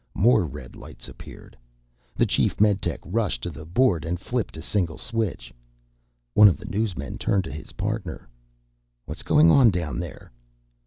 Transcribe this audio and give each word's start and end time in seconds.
More 0.15 0.47
red 0.47 0.75
lights 0.75 1.07
appeared. 1.07 1.55
The 2.15 2.25
chief 2.25 2.57
meditech 2.57 3.01
rushed 3.05 3.43
to 3.43 3.51
the 3.51 3.67
board 3.67 4.03
and 4.03 4.19
flipped 4.19 4.57
a 4.57 4.61
single 4.63 4.97
switch. 4.97 5.53
One 6.33 6.47
of 6.47 6.57
the 6.57 6.65
newsmen 6.65 7.19
turned 7.19 7.43
to 7.43 7.51
his 7.51 7.73
partner. 7.73 8.27
"What's 9.05 9.21
going 9.21 9.51
on 9.51 9.69
down 9.69 9.99
there?" 9.99 10.31